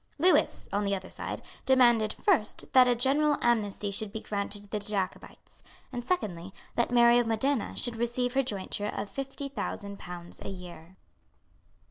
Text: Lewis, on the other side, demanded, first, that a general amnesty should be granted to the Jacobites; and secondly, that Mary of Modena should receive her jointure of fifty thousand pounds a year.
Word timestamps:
Lewis, 0.17 0.67
on 0.73 0.83
the 0.83 0.95
other 0.95 1.11
side, 1.11 1.43
demanded, 1.63 2.11
first, 2.11 2.73
that 2.73 2.87
a 2.87 2.95
general 2.95 3.37
amnesty 3.39 3.91
should 3.91 4.11
be 4.11 4.19
granted 4.19 4.63
to 4.63 4.69
the 4.71 4.79
Jacobites; 4.79 5.61
and 5.91 6.03
secondly, 6.03 6.51
that 6.73 6.89
Mary 6.89 7.19
of 7.19 7.27
Modena 7.27 7.75
should 7.75 7.95
receive 7.97 8.33
her 8.33 8.41
jointure 8.41 8.91
of 8.97 9.11
fifty 9.11 9.47
thousand 9.47 9.99
pounds 9.99 10.41
a 10.43 10.49
year. 10.49 10.97